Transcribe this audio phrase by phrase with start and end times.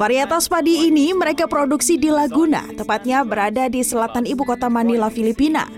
[0.00, 5.68] Varietas padi ini mereka produksi di Laguna, tepatnya berada di selatan ibu kota Manila, Filipina.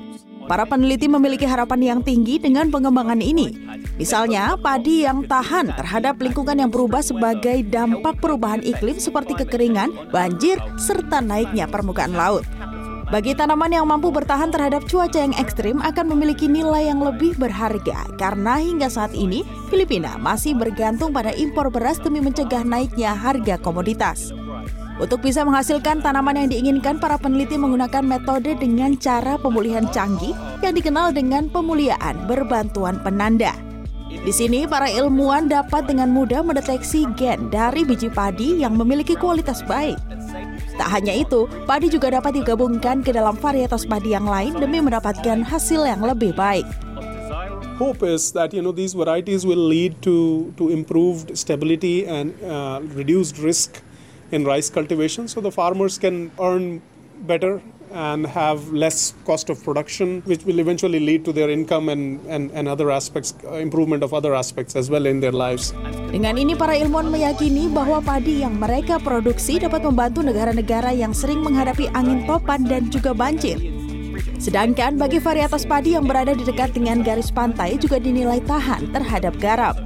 [0.46, 3.50] Para peneliti memiliki harapan yang tinggi dengan pengembangan ini.
[3.99, 10.62] Misalnya, padi yang tahan terhadap lingkungan yang berubah sebagai dampak perubahan iklim seperti kekeringan, banjir,
[10.79, 12.46] serta naiknya permukaan laut.
[13.07, 18.02] Bagi tanaman yang mampu bertahan terhadap cuaca yang ekstrim akan memiliki nilai yang lebih berharga
[18.18, 24.34] karena hingga saat ini Filipina masih bergantung pada impor beras demi mencegah naiknya harga komoditas.
[24.99, 30.75] Untuk bisa menghasilkan tanaman yang diinginkan, para peneliti menggunakan metode dengan cara pemulihan canggih yang
[30.75, 33.55] dikenal dengan pemuliaan berbantuan penanda.
[34.09, 39.61] Di sini, para ilmuwan dapat dengan mudah mendeteksi gen dari biji padi yang memiliki kualitas
[39.69, 40.01] baik.
[40.77, 45.41] Tak hanya itu, padi juga dapat digabungkan ke dalam varietas padi yang lain demi mendapatkan
[45.41, 46.69] hasil yang lebih baik.
[47.77, 52.80] Hope is that you know these varieties will lead to to improved stability and uh,
[52.97, 53.85] reduced risk
[54.33, 56.80] in rice cultivation so the farmers can earn
[57.29, 57.60] better
[57.97, 62.53] and have less cost of production which will eventually lead to their income and, and,
[62.53, 65.72] and other aspects uh, improvement of other aspects as well in their lives
[66.12, 71.44] Dengan ini para ilmuwan meyakini bahwa padi yang mereka produksi dapat membantu negara-negara yang sering
[71.44, 73.58] menghadapi angin topan dan juga banjir.
[74.36, 79.36] Sedangkan bagi varietas padi yang berada di dekat dengan garis pantai juga dinilai tahan terhadap
[79.41, 79.85] garam.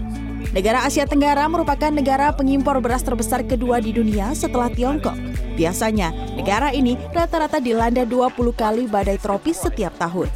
[0.51, 5.15] Negara Asia Tenggara merupakan negara pengimpor beras terbesar kedua di dunia setelah Tiongkok.
[5.55, 10.27] Biasanya, negara ini rata-rata dilanda 20 kali badai tropis setiap tahun.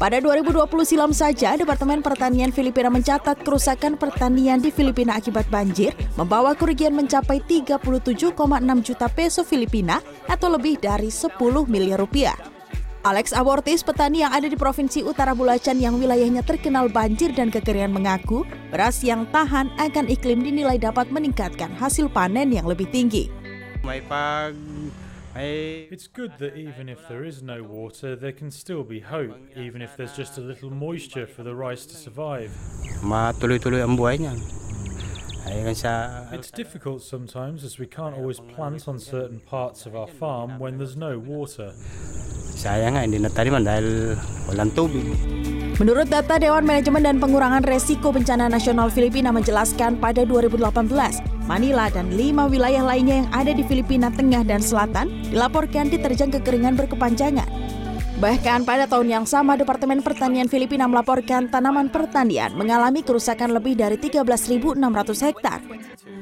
[0.00, 6.56] Pada 2020 silam saja, Departemen Pertanian Filipina mencatat kerusakan pertanian di Filipina akibat banjir membawa
[6.56, 8.32] kerugian mencapai 37,6
[8.80, 10.00] juta peso Filipina
[10.32, 11.36] atau lebih dari 10
[11.68, 12.51] miliar rupiah.
[13.02, 17.90] Alex Abortis, petani yang ada di Provinsi Utara Bulacan yang wilayahnya terkenal banjir dan kekeringan
[17.90, 23.26] mengaku, beras yang tahan akan iklim dinilai dapat meningkatkan hasil panen yang lebih tinggi.
[25.34, 29.82] It's good that even if there is no water, there can still be hope, even
[29.82, 32.54] if there's just a little moisture for the rice to survive.
[33.02, 34.38] Matuloy-tuloy ang buhay niyan.
[35.42, 40.06] Ayun sa It's difficult sometimes as we can't always plant on certain parts of our
[40.06, 41.74] farm when there's no water.
[42.62, 44.14] Sayang nga hindi nataniman dahil
[44.46, 45.02] walang tubig.
[45.82, 50.62] Menurut data Dewan Manajemen dan Pengurangan Resiko Bencana Nasional Filipina menjelaskan pada 2018,
[51.50, 56.78] Manila dan lima wilayah lainnya yang ada di Filipina Tengah dan Selatan dilaporkan diterjang kekeringan
[56.78, 57.50] berkepanjangan.
[58.22, 63.98] Bahkan pada tahun yang sama, Departemen Pertanian Filipina melaporkan tanaman pertanian mengalami kerusakan lebih dari
[63.98, 64.78] 13.600
[65.26, 65.58] hektar.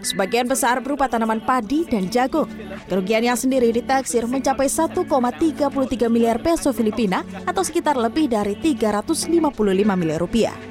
[0.01, 2.49] Sebagian besar berupa tanaman padi dan jagung.
[2.89, 9.53] Kerugiannya sendiri ditaksir mencapai 1,33 miliar peso Filipina atau sekitar lebih dari 355
[9.97, 10.70] miliar rupiah.